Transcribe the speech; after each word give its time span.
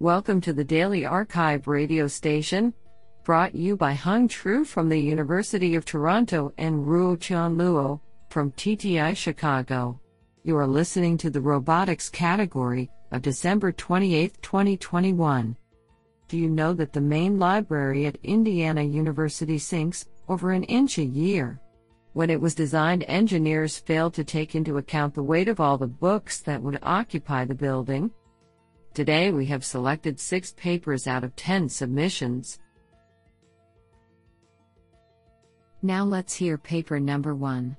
Welcome 0.00 0.40
to 0.42 0.52
the 0.52 0.62
Daily 0.62 1.04
Archive 1.04 1.66
radio 1.66 2.06
station, 2.06 2.72
brought 3.24 3.56
you 3.56 3.76
by 3.76 3.94
Hung 3.94 4.28
Tru 4.28 4.64
from 4.64 4.88
the 4.88 4.96
University 4.96 5.74
of 5.74 5.84
Toronto 5.84 6.52
and 6.56 6.86
Ruotian 6.86 7.56
Luo 7.56 7.98
from 8.30 8.52
TTI 8.52 9.16
Chicago. 9.16 10.00
You 10.44 10.56
are 10.56 10.68
listening 10.68 11.18
to 11.18 11.30
the 11.30 11.40
robotics 11.40 12.08
category 12.08 12.88
of 13.10 13.22
December 13.22 13.72
28, 13.72 14.40
2021. 14.40 15.56
Do 16.28 16.38
you 16.38 16.48
know 16.48 16.74
that 16.74 16.92
the 16.92 17.00
main 17.00 17.40
library 17.40 18.06
at 18.06 18.18
Indiana 18.22 18.84
University 18.84 19.58
sinks 19.58 20.06
over 20.28 20.52
an 20.52 20.62
inch 20.62 20.98
a 20.98 21.04
year? 21.04 21.60
When 22.12 22.30
it 22.30 22.40
was 22.40 22.54
designed, 22.54 23.04
engineers 23.08 23.78
failed 23.78 24.14
to 24.14 24.22
take 24.22 24.54
into 24.54 24.78
account 24.78 25.14
the 25.14 25.24
weight 25.24 25.48
of 25.48 25.58
all 25.58 25.76
the 25.76 25.88
books 25.88 26.38
that 26.42 26.62
would 26.62 26.78
occupy 26.84 27.44
the 27.44 27.56
building. 27.56 28.12
Today 28.98 29.30
we 29.30 29.46
have 29.46 29.64
selected 29.64 30.18
six 30.18 30.50
papers 30.50 31.06
out 31.06 31.22
of 31.22 31.36
10 31.36 31.68
submissions. 31.68 32.58
Now 35.82 36.02
let's 36.02 36.34
hear 36.34 36.58
paper 36.58 36.98
number 36.98 37.32
one. 37.32 37.76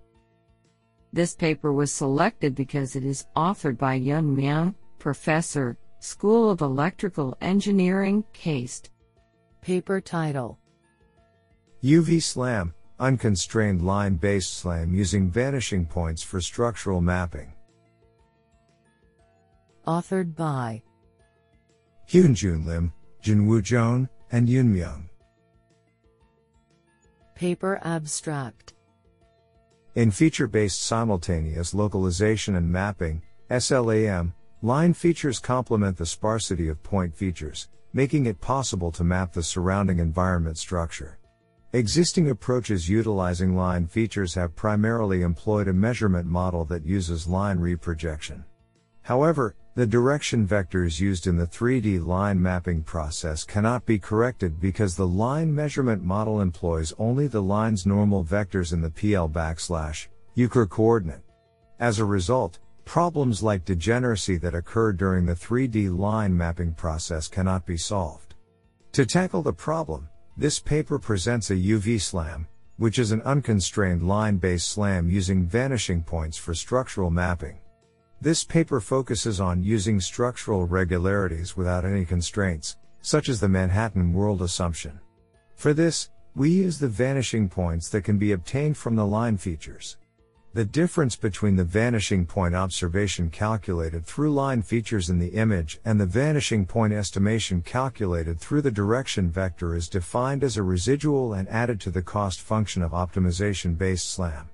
This 1.12 1.36
paper 1.36 1.74
was 1.74 1.92
selected 1.92 2.56
because 2.56 2.96
it 2.96 3.04
is 3.04 3.26
authored 3.36 3.78
by 3.78 4.00
Hyun 4.00 4.34
Myung, 4.34 4.74
Professor, 4.98 5.78
School 6.00 6.50
of 6.50 6.62
Electrical 6.62 7.38
Engineering, 7.42 8.24
KAIST. 8.34 8.90
Paper 9.60 10.00
title 10.00 10.58
UV 11.84 12.24
SLAM, 12.24 12.74
Unconstrained 12.98 13.82
Line 13.82 14.16
Based 14.16 14.54
SLAM 14.54 14.96
using 14.96 15.30
vanishing 15.30 15.86
points 15.86 16.24
for 16.24 16.40
structural 16.40 17.02
mapping. 17.02 17.52
Authored 19.86 20.34
by 20.34 20.82
Hyunjun 22.10 22.66
Lim, 22.66 22.92
Jinwoo 23.24 23.62
Jeon, 23.62 24.10
and 24.32 24.48
Hyun 24.48 24.74
Myung. 24.74 25.04
Paper 27.36 27.80
Abstract 27.84 28.74
In 29.94 30.10
feature 30.10 30.48
based 30.48 30.82
simultaneous 30.82 31.76
localization 31.76 32.56
and 32.56 32.68
mapping, 32.68 33.22
SLAM, 33.52 34.34
line 34.64 34.92
features 34.96 35.38
complement 35.38 35.98
the 35.98 36.06
sparsity 36.06 36.68
of 36.68 36.82
point 36.82 37.16
features, 37.16 37.70
making 37.94 38.26
it 38.26 38.42
possible 38.42 38.92
to 38.92 39.04
map 39.04 39.32
the 39.32 39.44
surrounding 39.44 40.00
environment 40.00 40.58
structure. 40.58 41.20
Existing 41.74 42.32
approaches 42.32 42.90
utilizing 42.90 43.56
line 43.56 43.86
features 43.86 44.34
have 44.34 44.56
primarily 44.56 45.22
employed 45.22 45.68
a 45.68 45.74
measurement 45.74 46.26
model 46.26 46.66
that 46.66 46.84
uses 46.84 47.28
line 47.28 47.60
reprojection. 47.60 48.44
However, 49.04 49.56
the 49.80 49.88
direction 49.88 50.46
vectors 50.46 51.00
used 51.00 51.26
in 51.26 51.38
the 51.38 51.48
3D 51.48 52.06
line 52.06 52.42
mapping 52.42 52.84
process 52.84 53.46
cannot 53.46 53.86
be 53.86 53.98
corrected 53.98 54.60
because 54.60 54.94
the 54.94 55.08
line 55.08 55.56
measurement 55.56 56.04
model 56.04 56.42
employs 56.42 56.94
only 57.00 57.28
the 57.28 57.42
line's 57.42 57.86
normal 57.86 58.26
vectors 58.26 58.74
in 58.74 58.82
the 58.82 58.90
PL 58.90 59.30
backslash 59.30 60.08
Euclid 60.36 60.70
coordinate. 60.70 61.22
As 61.80 62.00
a 62.00 62.04
result, 62.04 62.60
problems 62.84 63.42
like 63.42 63.64
degeneracy 63.64 64.36
that 64.40 64.54
occur 64.54 64.92
during 64.92 65.26
the 65.26 65.34
3D 65.34 65.98
line 65.98 66.36
mapping 66.36 66.74
process 66.74 67.30
cannot 67.30 67.66
be 67.66 67.78
solved. 67.78 68.36
To 68.92 69.06
tackle 69.06 69.44
the 69.44 69.54
problem, 69.54 70.10
this 70.36 70.60
paper 70.60 71.00
presents 71.00 71.52
a 71.52 71.56
UV 71.56 72.02
SLAM, 72.02 72.50
which 72.76 73.00
is 73.00 73.14
an 73.14 73.22
unconstrained 73.22 74.06
line-based 74.06 74.68
SLAM 74.68 75.10
using 75.10 75.46
vanishing 75.46 76.04
points 76.04 76.38
for 76.38 76.54
structural 76.54 77.10
mapping. 77.10 77.60
This 78.22 78.44
paper 78.44 78.82
focuses 78.82 79.40
on 79.40 79.64
using 79.64 80.02
structural 80.02 80.68
regularities 80.68 81.56
without 81.56 81.86
any 81.86 82.04
constraints, 82.04 82.76
such 83.02 83.30
as 83.30 83.40
the 83.40 83.48
Manhattan 83.48 84.12
world 84.12 84.42
assumption. 84.42 85.00
For 85.56 85.74
this, 85.74 86.10
we 86.36 86.50
use 86.50 86.80
the 86.80 86.90
vanishing 86.90 87.48
points 87.48 87.88
that 87.90 88.04
can 88.04 88.18
be 88.18 88.34
obtained 88.34 88.76
from 88.76 88.96
the 88.96 89.06
line 89.06 89.38
features. 89.38 89.98
The 90.54 90.66
difference 90.66 91.16
between 91.16 91.56
the 91.56 91.64
vanishing 91.64 92.26
point 92.26 92.56
observation 92.56 93.30
calculated 93.30 94.06
through 94.06 94.34
line 94.34 94.64
features 94.64 95.10
in 95.10 95.20
the 95.20 95.30
image 95.30 95.80
and 95.86 96.00
the 96.00 96.06
vanishing 96.06 96.66
point 96.66 96.92
estimation 96.92 97.62
calculated 97.62 98.40
through 98.40 98.64
the 98.64 98.72
direction 98.72 99.30
vector 99.30 99.76
is 99.76 99.88
defined 99.88 100.44
as 100.44 100.58
a 100.58 100.64
residual 100.64 101.34
and 101.34 101.48
added 101.50 101.80
to 101.82 101.92
the 101.92 102.02
cost 102.02 102.42
function 102.42 102.82
of 102.82 102.92
optimization 102.92 103.78
based 103.78 104.10
SLAM. 104.10 104.50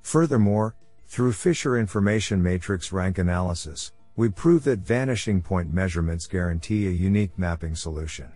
Furthermore, 0.00 0.76
through 1.12 1.30
Fisher 1.30 1.76
Information 1.76 2.42
Matrix 2.42 2.90
rank 2.90 3.18
analysis, 3.18 3.92
we 4.16 4.30
prove 4.30 4.64
that 4.64 4.78
vanishing 4.78 5.42
point 5.42 5.70
measurements 5.70 6.26
guarantee 6.26 6.86
a 6.86 6.90
unique 6.90 7.38
mapping 7.38 7.74
solution. 7.74 8.32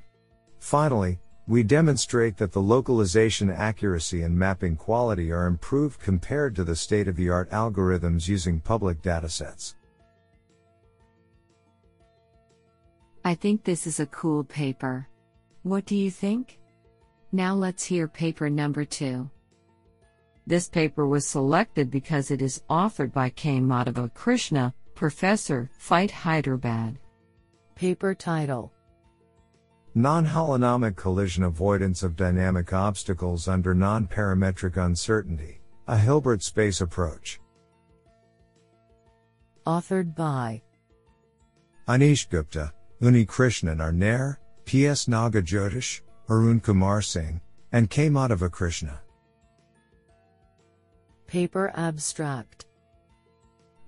Finally, 0.58 1.18
we 1.48 1.62
demonstrate 1.62 2.36
that 2.36 2.52
the 2.52 2.60
localization 2.60 3.48
accuracy 3.48 4.24
and 4.24 4.38
mapping 4.38 4.76
quality 4.76 5.32
are 5.32 5.46
improved 5.46 5.98
compared 6.00 6.54
to 6.54 6.64
the 6.64 6.76
state 6.76 7.08
of 7.08 7.16
the 7.16 7.30
art 7.30 7.50
algorithms 7.50 8.28
using 8.28 8.60
public 8.60 9.00
datasets. 9.00 9.74
I 13.24 13.34
think 13.34 13.64
this 13.64 13.86
is 13.86 14.00
a 14.00 14.06
cool 14.06 14.44
paper. 14.44 15.08
What 15.62 15.86
do 15.86 15.96
you 15.96 16.10
think? 16.10 16.58
Now 17.32 17.54
let's 17.54 17.86
hear 17.86 18.06
paper 18.06 18.50
number 18.50 18.84
two. 18.84 19.30
This 20.48 20.68
paper 20.68 21.08
was 21.08 21.26
selected 21.26 21.90
because 21.90 22.30
it 22.30 22.40
is 22.40 22.62
authored 22.70 23.12
by 23.12 23.30
K. 23.30 23.58
Madhava 23.58 24.14
Krishna, 24.14 24.72
Professor, 24.94 25.68
FITE 25.76 26.12
Hyderabad. 26.12 26.98
Paper 27.74 28.14
title 28.14 28.72
Non-holonomic 29.96 30.94
collision 30.94 31.42
avoidance 31.42 32.04
of 32.04 32.14
dynamic 32.14 32.72
obstacles 32.72 33.48
under 33.48 33.74
non-parametric 33.74 34.76
uncertainty, 34.76 35.60
a 35.88 35.98
Hilbert 35.98 36.44
space 36.44 36.80
approach. 36.80 37.40
Authored 39.66 40.14
by 40.14 40.62
Anish 41.88 42.28
Gupta, 42.30 42.72
Unni 43.02 43.26
Krishnan 43.26 43.80
R 43.80 43.90
Nair, 43.90 44.38
P.S. 44.64 45.08
Naga 45.08 45.42
Jyotish, 45.42 46.02
Arun 46.30 46.60
Kumar 46.60 47.02
Singh, 47.02 47.40
and 47.72 47.90
K. 47.90 48.08
Madhava 48.08 48.50
Krishna. 48.50 49.00
Paper 51.26 51.72
Abstract 51.74 52.66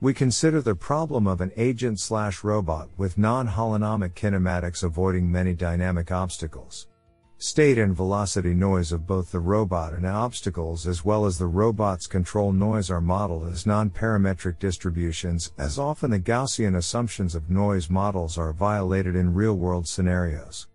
We 0.01 0.13
consider 0.13 0.61
the 0.61 0.75
problem 0.75 1.29
of 1.29 1.41
an 1.41 1.53
agent 1.57 2.01
slash 2.01 2.43
robot 2.43 2.89
with 2.97 3.17
non-holonomic 3.17 4.15
kinematics 4.15 4.83
avoiding 4.83 5.31
many 5.31 5.55
dynamic 5.55 6.11
obstacles. 6.11 6.89
State 7.37 7.79
and 7.79 7.95
velocity 7.95 8.55
noise 8.55 8.91
of 8.91 9.07
both 9.07 9.31
the 9.31 9.39
robot 9.39 9.93
and 9.93 10.05
obstacles 10.05 10.89
as 10.89 11.05
well 11.05 11.27
as 11.27 11.39
the 11.39 11.47
robot's 11.47 12.09
control 12.09 12.53
noise 12.53 12.91
are 12.91 13.01
modeled 13.01 13.47
as 13.53 13.67
non-parametric 13.67 14.59
distributions 14.59 15.53
as 15.59 15.79
often 15.79 16.11
the 16.11 16.19
Gaussian 16.19 16.75
assumptions 16.75 17.37
of 17.37 17.49
noise 17.49 17.89
models 17.89 18.37
are 18.37 18.53
violated 18.53 19.15
in 19.15 19.33
real-world 19.33 19.87
scenarios. 19.87 20.67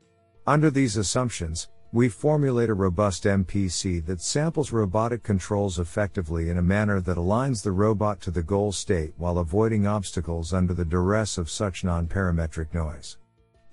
Under 0.48 0.72
these 0.72 0.96
assumptions, 0.96 1.68
we 1.94 2.10
formulate 2.10 2.72
a 2.72 2.74
robust 2.74 3.24
MPC 3.24 4.04
that 4.08 4.20
samples 4.20 4.72
robotic 4.72 5.22
controls 5.22 5.78
effectively 5.78 6.50
in 6.50 6.58
a 6.58 6.62
manner 6.62 7.00
that 7.00 7.18
aligns 7.18 7.62
the 7.62 7.72
robot 7.72 8.20
to 8.20 8.32
the 8.32 8.42
goal 8.42 8.72
state 8.72 9.14
while 9.18 9.38
avoiding 9.38 9.86
obstacles 9.86 10.54
under 10.54 10.74
the 10.74 10.84
duress 10.84 11.38
of 11.38 11.52
such 11.52 11.84
non-parametric 11.84 12.74
noise. 12.74 13.20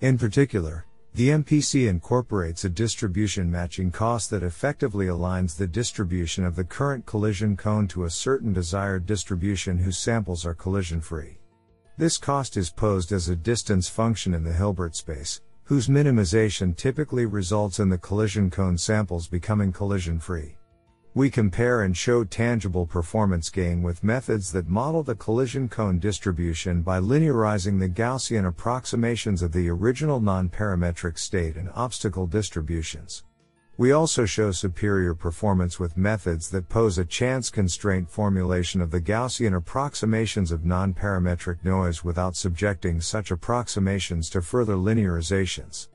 In 0.01 0.19
particular, 0.19 0.85
the 1.15 1.29
MPC 1.29 1.89
incorporates 1.89 2.63
a 2.63 2.69
distribution 2.69 3.49
matching 3.49 3.89
cost 3.89 4.29
that 4.29 4.43
effectively 4.43 5.07
aligns 5.07 5.57
the 5.57 5.65
distribution 5.65 6.45
of 6.45 6.55
the 6.55 6.63
current 6.63 7.07
collision 7.07 7.57
cone 7.57 7.87
to 7.87 8.03
a 8.03 8.09
certain 8.11 8.53
desired 8.53 9.07
distribution 9.07 9.79
whose 9.79 9.97
samples 9.97 10.45
are 10.45 10.53
collision 10.53 11.01
free. 11.01 11.39
This 11.97 12.19
cost 12.19 12.55
is 12.55 12.69
posed 12.69 13.11
as 13.11 13.29
a 13.29 13.35
distance 13.35 13.89
function 13.89 14.35
in 14.35 14.43
the 14.43 14.53
Hilbert 14.53 14.95
space, 14.95 15.41
whose 15.71 15.87
minimization 15.87 16.75
typically 16.75 17.25
results 17.25 17.79
in 17.79 17.87
the 17.87 17.97
collision 17.97 18.49
cone 18.49 18.77
samples 18.77 19.29
becoming 19.29 19.71
collision 19.71 20.19
free. 20.19 20.57
We 21.13 21.29
compare 21.29 21.83
and 21.83 21.95
show 21.95 22.25
tangible 22.25 22.85
performance 22.85 23.49
gain 23.49 23.81
with 23.81 24.03
methods 24.03 24.51
that 24.51 24.67
model 24.67 25.01
the 25.01 25.15
collision 25.15 25.69
cone 25.69 25.97
distribution 25.97 26.81
by 26.81 26.99
linearizing 26.99 27.79
the 27.79 27.87
Gaussian 27.87 28.47
approximations 28.47 29.41
of 29.41 29.53
the 29.53 29.69
original 29.69 30.19
non-parametric 30.19 31.17
state 31.17 31.55
and 31.55 31.69
obstacle 31.73 32.27
distributions. 32.27 33.23
We 33.77 33.93
also 33.93 34.25
show 34.25 34.51
superior 34.51 35.15
performance 35.15 35.79
with 35.79 35.97
methods 35.97 36.49
that 36.51 36.69
pose 36.69 36.97
a 36.97 37.05
chance 37.05 37.49
constraint 37.49 38.09
formulation 38.09 38.81
of 38.81 38.91
the 38.91 39.01
Gaussian 39.01 39.55
approximations 39.55 40.51
of 40.51 40.65
non-parametric 40.65 41.63
noise 41.63 42.03
without 42.03 42.35
subjecting 42.35 43.01
such 43.01 43.31
approximations 43.31 44.29
to 44.31 44.41
further 44.41 44.75
linearizations. 44.75 45.87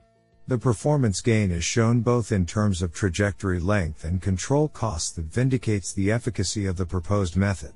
The 0.47 0.57
performance 0.57 1.21
gain 1.21 1.51
is 1.51 1.63
shown 1.63 2.01
both 2.01 2.31
in 2.31 2.45
terms 2.45 2.81
of 2.81 2.93
trajectory 2.93 3.59
length 3.59 4.03
and 4.03 4.21
control 4.21 4.67
costs 4.67 5.11
that 5.11 5.25
vindicates 5.25 5.93
the 5.93 6.11
efficacy 6.11 6.65
of 6.65 6.77
the 6.77 6.85
proposed 6.85 7.37
method. 7.37 7.73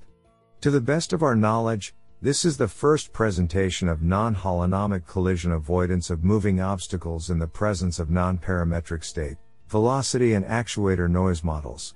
To 0.62 0.71
the 0.71 0.81
best 0.81 1.13
of 1.13 1.24
our 1.24 1.36
knowledge, 1.36 1.94
This 2.24 2.45
is 2.45 2.56
the 2.56 2.68
first 2.68 3.13
presentation 3.13 3.88
of 3.88 4.03
non-holonomic 4.03 5.07
collision 5.07 5.53
avoidance 5.53 6.12
of 6.12 6.24
moving 6.24 6.62
obstacles 6.62 7.31
in 7.31 7.39
the 7.39 7.48
presence 7.48 7.98
of 7.98 8.12
non-parametric 8.12 9.03
state, 9.03 9.38
velocity 9.71 10.33
and 10.33 10.45
actuator 10.45 11.09
noise 11.09 11.44
models. 11.44 11.95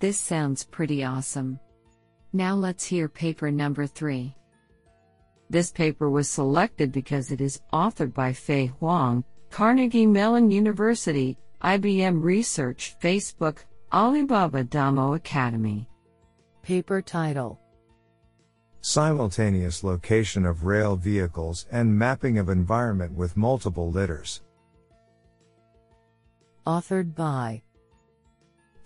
This 0.00 0.18
sounds 0.18 0.64
pretty 0.64 1.02
awesome. 1.02 1.58
Now 2.32 2.54
let's 2.54 2.84
hear 2.84 3.08
paper 3.08 3.50
number 3.50 3.86
3. 3.86 4.34
This 5.50 5.72
paper 5.72 6.10
was 6.10 6.28
selected 6.28 6.92
because 6.92 7.32
it 7.32 7.40
is 7.40 7.62
authored 7.72 8.12
by 8.12 8.34
Fei 8.34 8.66
Huang, 8.66 9.24
Carnegie 9.50 10.06
Mellon 10.06 10.50
University, 10.50 11.38
IBM 11.62 12.22
Research, 12.22 12.96
Facebook, 13.02 13.64
Alibaba 13.90 14.62
Damo 14.62 15.14
Academy. 15.14 15.88
Paper 16.62 17.00
title 17.00 17.58
Simultaneous 18.88 19.84
location 19.84 20.46
of 20.46 20.64
rail 20.64 20.96
vehicles 20.96 21.66
and 21.70 21.98
mapping 21.98 22.38
of 22.38 22.48
environment 22.48 23.12
with 23.12 23.36
multiple 23.36 23.92
LiDARs. 23.92 24.40
Authored 26.66 27.14
by 27.14 27.60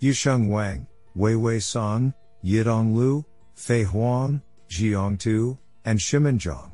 Yusheng 0.01 0.49
Wang, 0.49 0.87
Weiwei 1.15 1.61
Song, 1.61 2.13
Yidong 2.43 2.93
Lou, 2.93 3.23
Fei 3.53 3.83
Huang, 3.83 4.41
Jiong 4.69 5.17
Tu, 5.17 5.57
and 5.85 5.97
Shimin 5.97 6.37
Zhang. 6.37 6.71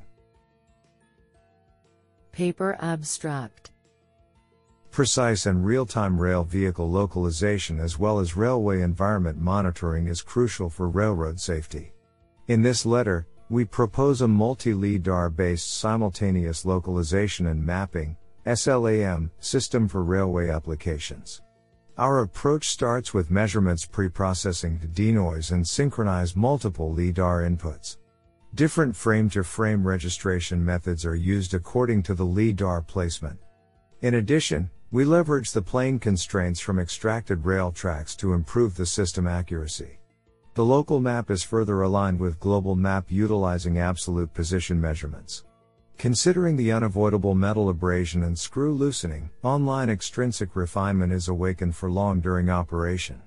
Paper 2.32 2.78
abstract 2.82 3.70
Precise 4.90 5.46
and 5.46 5.64
real-time 5.64 6.20
rail 6.20 6.44
vehicle 6.44 6.90
localization 6.90 7.80
as 7.80 8.00
well 8.00 8.18
as 8.18 8.36
railway 8.36 8.82
environment 8.82 9.38
monitoring 9.38 10.08
is 10.08 10.24
crucial 10.24 10.68
for 10.68 10.90
railroad 10.90 11.40
safety. 11.40 11.94
In 12.50 12.64
this 12.64 12.84
letter, 12.84 13.28
we 13.52 13.64
propose 13.64 14.22
a 14.22 14.28
multi-LiDAR 14.28 15.30
based 15.30 15.78
simultaneous 15.78 16.66
localization 16.66 17.46
and 17.46 17.64
mapping 17.64 18.18
SLAM 18.48 19.30
system 19.40 19.88
for 19.88 20.04
railway 20.04 20.50
applications. 20.50 21.44
Our 22.00 22.22
approach 22.22 22.70
starts 22.70 23.14
with 23.14 23.30
measurements 23.30 23.86
pre-processing 23.86 24.80
to 24.80 24.88
denoise 24.88 25.52
and 25.52 25.68
synchronize 25.68 26.36
multiple 26.36 26.92
LiDAR 26.92 27.44
inputs. 27.44 27.98
Different 28.56 28.96
frame 28.96 29.30
to 29.30 29.44
frame 29.44 29.88
registration 29.88 30.66
methods 30.66 31.06
are 31.06 31.16
used 31.16 31.54
according 31.54 32.02
to 32.02 32.16
the 32.16 32.26
LiDAR 32.26 32.82
placement. 32.82 33.38
In 34.02 34.16
addition, 34.16 34.72
we 34.90 35.06
leverage 35.06 35.52
the 35.52 35.62
plane 35.62 36.00
constraints 36.00 36.60
from 36.60 36.80
extracted 36.80 37.46
rail 37.46 37.72
tracks 37.72 38.16
to 38.16 38.34
improve 38.34 38.76
the 38.76 38.88
system 38.88 39.28
accuracy. 39.28 40.00
The 40.60 40.66
local 40.66 41.00
map 41.00 41.32
is 41.32 41.42
further 41.42 41.84
aligned 41.84 42.20
with 42.20 42.42
global 42.42 42.76
map 42.76 43.06
utilizing 43.08 43.78
absolute 43.78 44.34
position 44.34 44.82
measurements. 44.82 45.46
Considering 45.98 46.58
the 46.58 46.74
unavoidable 46.74 47.34
metal 47.34 47.70
abrasion 47.70 48.24
and 48.24 48.38
screw 48.38 48.74
loosening, 48.74 49.30
online 49.42 49.90
extrinsic 49.90 50.58
refinement 50.58 51.14
is 51.14 51.30
awakened 51.30 51.78
for 51.78 51.90
long 51.90 52.20
during 52.20 52.50
operation. 52.50 53.22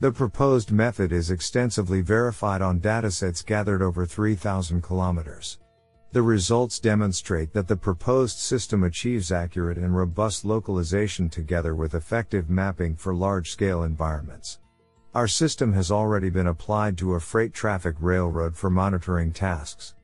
The 0.00 0.12
proposed 0.12 0.72
method 0.72 1.12
is 1.12 1.30
extensively 1.30 2.00
verified 2.00 2.62
on 2.62 2.80
datasets 2.80 3.44
gathered 3.44 3.82
over 3.82 4.06
3,000 4.06 4.80
kilometers. 4.82 5.58
The 6.12 6.22
results 6.22 6.78
demonstrate 6.78 7.52
that 7.52 7.68
the 7.68 7.76
proposed 7.76 8.38
system 8.38 8.82
achieves 8.82 9.30
accurate 9.30 9.76
and 9.76 9.94
robust 9.94 10.46
localization 10.46 11.28
together 11.28 11.74
with 11.74 11.94
effective 11.94 12.48
mapping 12.48 12.96
for 12.96 13.14
large 13.14 13.50
scale 13.50 13.82
environments. 13.82 14.58
Our 15.14 15.28
system 15.28 15.74
has 15.74 15.90
already 15.90 16.30
been 16.30 16.46
applied 16.46 16.96
to 16.98 17.14
a 17.14 17.20
freight 17.20 17.52
traffic 17.52 17.96
railroad 18.00 18.56
for 18.56 18.70
monitoring 18.70 19.30
tasks. 19.30 19.94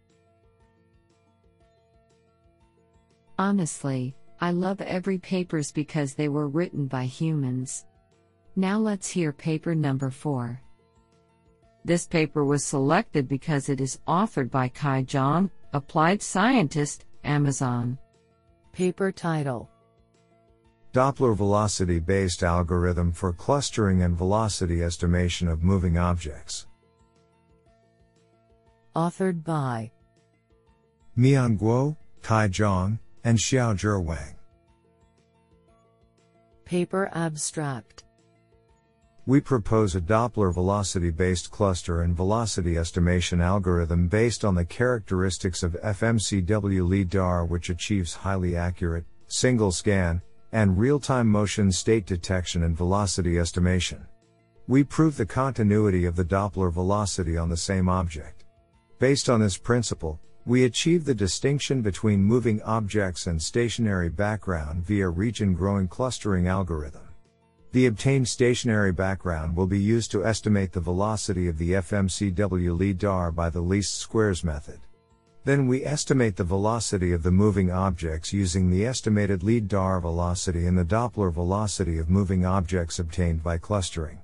Honestly, 3.38 4.14
I 4.40 4.50
love 4.50 4.82
every 4.82 5.16
papers 5.16 5.72
because 5.72 6.14
they 6.14 6.28
were 6.28 6.48
written 6.48 6.86
by 6.86 7.04
humans. 7.04 7.86
Now 8.54 8.78
let's 8.78 9.08
hear 9.08 9.32
paper 9.32 9.74
number 9.74 10.10
4. 10.10 10.60
This 11.84 12.06
paper 12.06 12.44
was 12.44 12.66
selected 12.66 13.28
because 13.28 13.70
it 13.70 13.80
is 13.80 14.00
authored 14.06 14.50
by 14.50 14.68
Kai 14.68 15.04
Zhang, 15.04 15.50
applied 15.72 16.20
scientist, 16.20 17.06
Amazon. 17.24 17.96
Paper 18.72 19.10
title 19.10 19.70
Doppler 20.92 21.36
velocity 21.36 21.98
based 21.98 22.42
algorithm 22.42 23.12
for 23.12 23.32
clustering 23.32 24.02
and 24.02 24.16
velocity 24.16 24.82
estimation 24.82 25.46
of 25.46 25.62
moving 25.62 25.98
objects. 25.98 26.66
Authored 28.96 29.44
by 29.44 29.90
Mian 31.14 31.58
Guo, 31.58 31.96
Kai 32.22 32.48
Zhang, 32.48 32.98
and 33.24 33.38
Xiaozhi 33.38 34.02
Wang. 34.02 34.34
Paper 36.64 37.10
abstract 37.12 38.04
we 39.28 39.42
propose 39.42 39.94
a 39.94 40.00
Doppler 40.00 40.54
velocity 40.54 41.10
based 41.10 41.50
cluster 41.50 42.00
and 42.00 42.16
velocity 42.16 42.78
estimation 42.78 43.42
algorithm 43.42 44.08
based 44.08 44.42
on 44.42 44.54
the 44.54 44.64
characteristics 44.64 45.62
of 45.62 45.76
FMCW 45.84 46.88
LiDAR, 46.88 47.44
which 47.44 47.68
achieves 47.68 48.14
highly 48.14 48.56
accurate, 48.56 49.04
single 49.26 49.70
scan, 49.70 50.22
and 50.52 50.78
real 50.78 50.98
time 50.98 51.28
motion 51.28 51.70
state 51.70 52.06
detection 52.06 52.62
and 52.62 52.76
velocity 52.76 53.38
estimation. 53.38 54.06
We 54.66 54.84
prove 54.84 55.16
the 55.16 55.26
continuity 55.26 56.04
of 56.04 56.16
the 56.16 56.24
Doppler 56.24 56.72
velocity 56.72 57.36
on 57.36 57.48
the 57.48 57.56
same 57.56 57.88
object. 57.88 58.44
Based 58.98 59.30
on 59.30 59.40
this 59.40 59.56
principle, 59.56 60.20
we 60.44 60.64
achieve 60.64 61.04
the 61.04 61.14
distinction 61.14 61.82
between 61.82 62.22
moving 62.22 62.62
objects 62.62 63.26
and 63.26 63.40
stationary 63.40 64.08
background 64.08 64.84
via 64.84 65.08
region 65.08 65.54
growing 65.54 65.88
clustering 65.88 66.48
algorithm. 66.48 67.08
The 67.72 67.84
obtained 67.84 68.26
stationary 68.26 68.92
background 68.92 69.54
will 69.54 69.66
be 69.66 69.78
used 69.78 70.10
to 70.12 70.24
estimate 70.24 70.72
the 70.72 70.80
velocity 70.80 71.48
of 71.48 71.58
the 71.58 71.72
FMCW 71.72 72.78
LiDAR 72.78 73.30
by 73.30 73.50
the 73.50 73.60
least 73.60 73.94
squares 73.94 74.42
method. 74.42 74.80
Then 75.48 75.66
we 75.66 75.82
estimate 75.82 76.36
the 76.36 76.44
velocity 76.44 77.12
of 77.12 77.22
the 77.22 77.30
moving 77.30 77.70
objects 77.70 78.34
using 78.34 78.68
the 78.68 78.84
estimated 78.84 79.42
LiDAR 79.42 79.98
velocity 79.98 80.66
and 80.66 80.76
the 80.76 80.84
Doppler 80.84 81.32
velocity 81.32 81.96
of 81.96 82.10
moving 82.10 82.44
objects 82.44 82.98
obtained 82.98 83.42
by 83.42 83.56
clustering. 83.56 84.18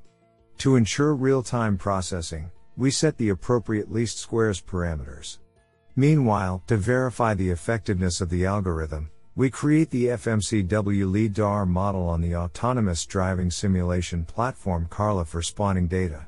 To 0.58 0.76
ensure 0.76 1.14
real-time 1.14 1.78
processing, 1.78 2.50
we 2.76 2.90
set 2.90 3.16
the 3.16 3.30
appropriate 3.30 3.90
least 3.90 4.18
squares 4.18 4.60
parameters. 4.60 5.38
Meanwhile, 5.96 6.62
to 6.66 6.76
verify 6.76 7.32
the 7.32 7.48
effectiveness 7.48 8.20
of 8.20 8.28
the 8.28 8.44
algorithm, 8.44 9.10
we 9.34 9.48
create 9.48 9.88
the 9.88 10.08
FMCW 10.08 11.32
dar 11.32 11.64
model 11.64 12.06
on 12.06 12.20
the 12.20 12.36
autonomous 12.36 13.06
driving 13.06 13.50
simulation 13.50 14.26
platform 14.26 14.88
Carla 14.90 15.24
for 15.24 15.40
spawning 15.40 15.86
data. 15.86 16.26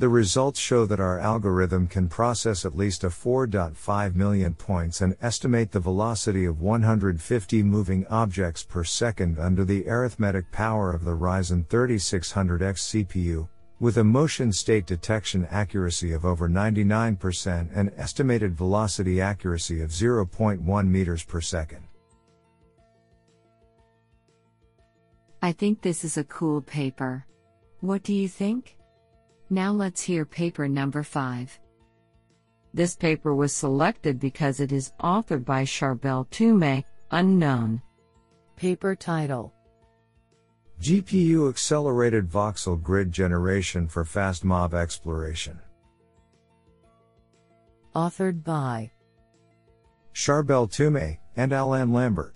The 0.00 0.08
results 0.08 0.60
show 0.60 0.86
that 0.86 1.00
our 1.00 1.18
algorithm 1.18 1.88
can 1.88 2.08
process 2.08 2.64
at 2.64 2.76
least 2.76 3.02
a 3.02 3.08
4.5 3.08 4.14
million 4.14 4.54
points 4.54 5.00
and 5.00 5.16
estimate 5.20 5.72
the 5.72 5.80
velocity 5.80 6.44
of 6.44 6.60
150 6.60 7.62
moving 7.64 8.06
objects 8.06 8.62
per 8.62 8.84
second 8.84 9.40
under 9.40 9.64
the 9.64 9.88
arithmetic 9.88 10.52
power 10.52 10.92
of 10.92 11.04
the 11.04 11.16
Ryzen 11.16 11.66
3600X 11.66 13.06
CPU, 13.08 13.48
with 13.80 13.98
a 13.98 14.04
motion 14.04 14.52
state 14.52 14.86
detection 14.86 15.48
accuracy 15.50 16.12
of 16.12 16.24
over 16.24 16.48
99% 16.48 17.68
and 17.74 17.90
estimated 17.96 18.56
velocity 18.56 19.20
accuracy 19.20 19.80
of 19.82 19.90
0.1 19.90 20.86
meters 20.86 21.24
per 21.24 21.40
second. 21.40 21.82
I 25.42 25.50
think 25.50 25.82
this 25.82 26.04
is 26.04 26.16
a 26.16 26.22
cool 26.22 26.60
paper. 26.60 27.26
What 27.80 28.04
do 28.04 28.14
you 28.14 28.28
think? 28.28 28.77
Now 29.50 29.72
let's 29.72 30.02
hear 30.02 30.26
paper 30.26 30.68
number 30.68 31.02
5. 31.02 31.58
This 32.74 32.94
paper 32.94 33.34
was 33.34 33.52
selected 33.52 34.20
because 34.20 34.60
it 34.60 34.72
is 34.72 34.92
authored 35.00 35.44
by 35.46 35.64
Charbel 35.64 36.28
Toumieh, 36.28 36.84
unknown. 37.10 37.80
Paper 38.56 38.94
title 38.94 39.54
GPU 40.82 41.48
Accelerated 41.48 42.28
Voxel 42.28 42.80
Grid 42.80 43.10
Generation 43.10 43.88
for 43.88 44.04
Fast 44.04 44.44
MAV 44.44 44.74
Exploration. 44.74 45.58
Authored 47.96 48.44
by 48.44 48.90
Charbel 50.12 50.68
Toumieh 50.70 51.18
and 51.36 51.52
Alan 51.52 51.92
Lambert. 51.92 52.34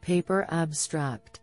Paper 0.00 0.46
abstract 0.48 1.40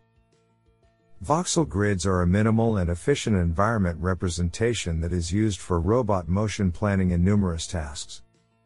Voxel 1.23 1.67
grids 1.67 2.05
are 2.05 2.21
a 2.21 2.27
minimal 2.27 2.77
and 2.77 2.89
efficient 2.89 3.37
environment 3.37 3.97
representation 4.01 4.99
that 4.99 5.13
is 5.13 5.31
used 5.31 5.59
for 5.59 5.79
robot 5.79 6.27
motion 6.27 6.71
planning 6.71 7.11
in 7.11 7.23
numerous 7.23 7.65
tasks. 7.65 8.21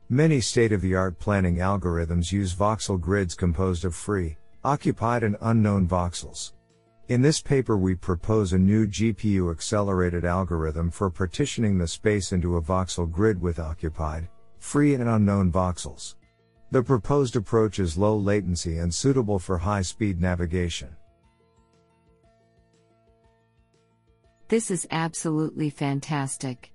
Many 0.10 0.42
state 0.42 0.72
of 0.72 0.82
the 0.82 0.96
art 0.96 1.20
planning 1.20 1.58
algorithms 1.58 2.32
use 2.32 2.56
voxel 2.56 3.00
grids 3.00 3.36
composed 3.36 3.86
of 3.86 3.94
free, 3.94 4.36
occupied, 4.64 5.22
and 5.22 5.38
unknown 5.42 5.88
voxels. 5.88 6.54
In 7.08 7.22
this 7.22 7.40
paper, 7.40 7.78
we 7.78 7.94
propose 7.94 8.52
a 8.52 8.58
new 8.58 8.88
GPU 8.88 9.52
accelerated 9.52 10.26
algorithm 10.26 10.90
for 10.90 11.12
partitioning 11.12 11.78
the 11.78 11.88
space 11.88 12.34
into 12.34 12.58
a 12.58 12.62
voxel 12.62 13.10
grid 13.10 13.40
with 13.40 13.60
occupied, 13.60 14.28
free, 14.58 14.96
and 14.96 15.08
unknown 15.08 15.52
voxels. 15.52 16.16
The 16.72 16.82
proposed 16.82 17.36
approach 17.36 17.80
is 17.80 17.98
low 17.98 18.18
latency 18.18 18.80
and 18.80 18.94
suitable 18.94 19.38
for 19.38 19.60
high 19.60 19.84
speed 19.84 20.20
navigation. 20.20 20.90
This 24.50 24.72
is 24.72 24.88
absolutely 24.90 25.70
fantastic. 25.70 26.72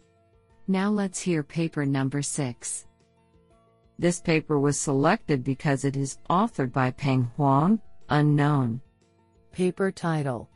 Now 0.68 0.90
let's 0.90 1.20
hear 1.20 1.42
paper 1.42 1.84
number 1.84 2.22
6. 2.22 2.86
This 3.98 4.20
paper 4.20 4.60
was 4.60 4.78
selected 4.78 5.42
because 5.42 5.84
it 5.84 5.96
is 5.96 6.18
authored 6.30 6.72
by 6.72 6.92
Peng 6.92 7.32
Huang, 7.34 7.80
unknown. 8.08 8.80
Paper 9.50 9.90
title 9.90 10.48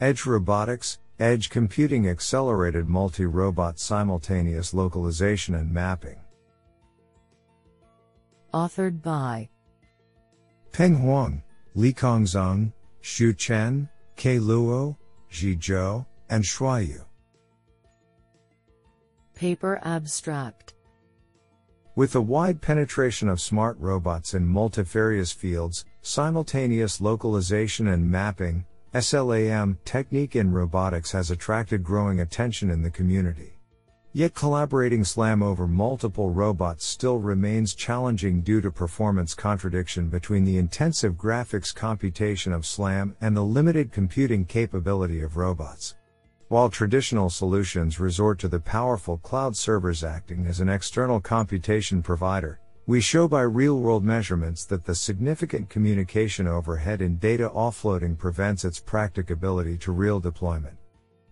Edge 0.00 0.26
Robotics, 0.26 0.98
Edge 1.20 1.50
Computing 1.50 2.08
Accelerated 2.08 2.88
Multi 2.88 3.26
Robot 3.26 3.78
Simultaneous 3.78 4.74
Localization 4.74 5.54
and 5.54 5.72
Mapping. 5.72 6.18
Authored 8.52 9.00
by 9.02 9.48
Peng 10.72 10.96
Huang, 10.96 11.44
Likong 11.76 12.24
Zheng, 12.24 12.72
Xu 13.04 13.36
Chen, 13.36 13.88
Ke 14.16 14.40
Luo, 14.40 14.96
Ji 15.32 15.56
Zhou, 15.56 16.04
and 16.28 16.44
Shuaiyu. 16.44 17.04
Paper 19.34 19.80
Abstract 19.82 20.74
With 21.96 22.12
the 22.12 22.20
wide 22.20 22.60
penetration 22.60 23.30
of 23.30 23.40
smart 23.40 23.78
robots 23.80 24.34
in 24.34 24.46
multifarious 24.46 25.32
fields, 25.32 25.86
simultaneous 26.02 27.00
localization 27.00 27.88
and 27.88 28.08
mapping, 28.08 28.66
SLAM 28.94 29.78
technique 29.86 30.36
in 30.36 30.52
robotics 30.52 31.10
has 31.12 31.30
attracted 31.30 31.82
growing 31.82 32.20
attention 32.20 32.70
in 32.70 32.82
the 32.82 32.90
community. 32.90 33.54
Yet 34.14 34.34
collaborating 34.34 35.04
SLAM 35.04 35.42
over 35.42 35.66
multiple 35.66 36.28
robots 36.28 36.84
still 36.84 37.16
remains 37.16 37.74
challenging 37.74 38.42
due 38.42 38.60
to 38.60 38.70
performance 38.70 39.34
contradiction 39.34 40.10
between 40.10 40.44
the 40.44 40.58
intensive 40.58 41.14
graphics 41.14 41.74
computation 41.74 42.52
of 42.52 42.66
SLAM 42.66 43.16
and 43.22 43.34
the 43.34 43.42
limited 43.42 43.90
computing 43.90 44.44
capability 44.44 45.22
of 45.22 45.38
robots. 45.38 45.94
While 46.48 46.68
traditional 46.68 47.30
solutions 47.30 47.98
resort 47.98 48.38
to 48.40 48.48
the 48.48 48.60
powerful 48.60 49.16
cloud 49.16 49.56
servers 49.56 50.04
acting 50.04 50.44
as 50.44 50.60
an 50.60 50.68
external 50.68 51.18
computation 51.18 52.02
provider, 52.02 52.60
we 52.86 53.00
show 53.00 53.26
by 53.26 53.40
real 53.40 53.78
world 53.80 54.04
measurements 54.04 54.66
that 54.66 54.84
the 54.84 54.94
significant 54.94 55.70
communication 55.70 56.46
overhead 56.46 57.00
in 57.00 57.16
data 57.16 57.48
offloading 57.48 58.18
prevents 58.18 58.66
its 58.66 58.78
practicability 58.78 59.78
to 59.78 59.92
real 59.92 60.20
deployment. 60.20 60.76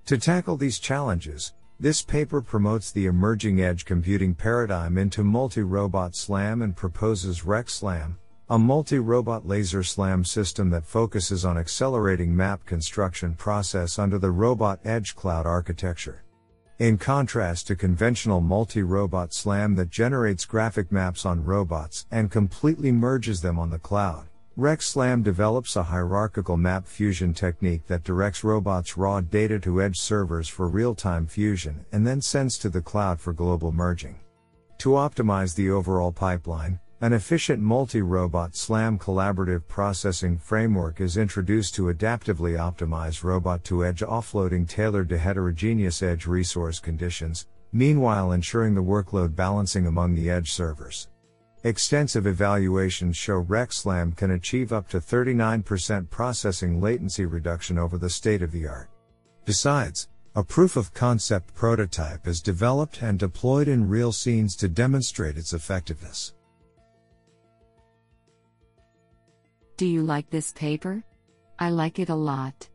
To 0.06 0.16
tackle 0.16 0.56
these 0.56 0.78
challenges, 0.78 1.52
this 1.80 2.02
paper 2.02 2.42
promotes 2.42 2.92
the 2.92 3.06
emerging 3.06 3.62
edge 3.62 3.86
computing 3.86 4.34
paradigm 4.34 4.98
into 4.98 5.24
multi-robot 5.24 6.14
SLAM 6.14 6.60
and 6.60 6.76
proposes 6.76 7.40
RecSLAM, 7.40 8.16
a 8.50 8.58
multi-robot 8.58 9.46
laser 9.46 9.82
SLAM 9.82 10.26
system 10.26 10.68
that 10.68 10.84
focuses 10.84 11.46
on 11.46 11.56
accelerating 11.56 12.36
map 12.36 12.66
construction 12.66 13.34
process 13.34 13.98
under 13.98 14.18
the 14.18 14.30
robot 14.30 14.78
edge 14.84 15.16
cloud 15.16 15.46
architecture. 15.46 16.22
In 16.80 16.98
contrast 16.98 17.66
to 17.68 17.76
conventional 17.76 18.42
multi-robot 18.42 19.32
SLAM 19.32 19.74
that 19.76 19.88
generates 19.88 20.44
graphic 20.44 20.92
maps 20.92 21.24
on 21.24 21.44
robots 21.44 22.06
and 22.10 22.30
completely 22.30 22.92
merges 22.92 23.40
them 23.40 23.58
on 23.58 23.70
the 23.70 23.78
cloud, 23.78 24.26
RecSLAM 24.60 25.22
develops 25.22 25.74
a 25.74 25.84
hierarchical 25.84 26.58
map 26.58 26.86
fusion 26.86 27.32
technique 27.32 27.86
that 27.86 28.04
directs 28.04 28.44
robots' 28.44 28.98
raw 28.98 29.22
data 29.22 29.58
to 29.60 29.80
edge 29.80 29.98
servers 29.98 30.48
for 30.48 30.68
real 30.68 30.94
time 30.94 31.26
fusion 31.26 31.86
and 31.92 32.06
then 32.06 32.20
sends 32.20 32.58
to 32.58 32.68
the 32.68 32.82
cloud 32.82 33.18
for 33.18 33.32
global 33.32 33.72
merging. 33.72 34.20
To 34.80 34.90
optimize 34.90 35.54
the 35.54 35.70
overall 35.70 36.12
pipeline, 36.12 36.78
an 37.00 37.14
efficient 37.14 37.62
multi 37.62 38.02
robot 38.02 38.54
SLAM 38.54 38.98
collaborative 38.98 39.66
processing 39.66 40.36
framework 40.36 41.00
is 41.00 41.16
introduced 41.16 41.74
to 41.76 41.84
adaptively 41.84 42.58
optimize 42.58 43.24
robot 43.24 43.64
to 43.64 43.86
edge 43.86 44.00
offloading 44.00 44.68
tailored 44.68 45.08
to 45.08 45.16
heterogeneous 45.16 46.02
edge 46.02 46.26
resource 46.26 46.78
conditions, 46.78 47.46
meanwhile 47.72 48.32
ensuring 48.32 48.74
the 48.74 48.82
workload 48.82 49.34
balancing 49.34 49.86
among 49.86 50.14
the 50.14 50.28
edge 50.28 50.52
servers. 50.52 51.08
Extensive 51.62 52.26
evaluations 52.26 53.18
show 53.18 53.44
RecSLAM 53.44 54.16
can 54.16 54.30
achieve 54.30 54.72
up 54.72 54.88
to 54.88 54.98
39% 54.98 56.08
processing 56.08 56.80
latency 56.80 57.26
reduction 57.26 57.76
over 57.76 57.98
the 57.98 58.08
state 58.08 58.40
of 58.40 58.50
the 58.50 58.66
art. 58.66 58.88
Besides, 59.44 60.08
a 60.34 60.42
proof 60.42 60.76
of 60.76 60.94
concept 60.94 61.54
prototype 61.54 62.26
is 62.26 62.40
developed 62.40 63.02
and 63.02 63.18
deployed 63.18 63.68
in 63.68 63.90
real 63.90 64.10
scenes 64.10 64.56
to 64.56 64.68
demonstrate 64.68 65.36
its 65.36 65.52
effectiveness. 65.52 66.32
Do 69.76 69.84
you 69.84 70.02
like 70.02 70.30
this 70.30 70.54
paper? 70.54 71.04
I 71.58 71.68
like 71.68 71.98
it 71.98 72.08
a 72.08 72.14
lot. 72.14 72.69